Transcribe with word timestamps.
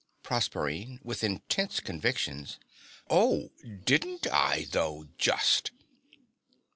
PROSERPINE 0.23 0.99
(with 1.03 1.23
intense 1.23 1.79
conviction). 1.79 2.47
Oh, 3.07 3.51
didn't 3.85 4.25
I 4.31 4.65
though, 4.71 5.05
just! 5.19 5.69